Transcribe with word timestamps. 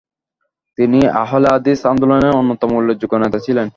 তিনি 0.77 0.99
আহলে 1.23 1.47
হাদিস 1.53 1.79
আন্দোলনের 1.91 2.37
অন্যতম 2.39 2.69
উল্লেখযোগ্য 2.79 3.15
নেতা 3.23 3.39
ছিলেন। 3.45 3.67